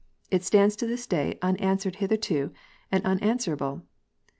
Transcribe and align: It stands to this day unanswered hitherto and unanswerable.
It 0.31 0.43
stands 0.43 0.75
to 0.77 0.87
this 0.87 1.05
day 1.05 1.37
unanswered 1.43 1.97
hitherto 1.97 2.51
and 2.91 3.05
unanswerable. 3.05 3.83